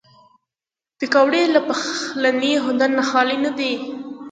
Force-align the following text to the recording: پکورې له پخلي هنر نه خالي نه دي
پکورې 0.97 1.43
له 1.53 1.59
پخلي 1.67 2.53
هنر 2.65 2.89
نه 2.97 3.03
خالي 3.09 3.37
نه 3.45 3.51
دي 3.57 3.73